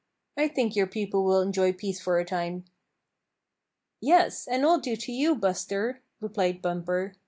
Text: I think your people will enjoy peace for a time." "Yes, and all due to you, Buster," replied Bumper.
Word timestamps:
I 0.35 0.47
think 0.47 0.75
your 0.75 0.87
people 0.87 1.23
will 1.23 1.41
enjoy 1.41 1.73
peace 1.73 2.01
for 2.01 2.17
a 2.17 2.25
time." 2.25 2.65
"Yes, 3.99 4.47
and 4.47 4.65
all 4.65 4.79
due 4.79 4.95
to 4.97 5.11
you, 5.11 5.35
Buster," 5.35 6.01
replied 6.19 6.59
Bumper. 6.59 7.13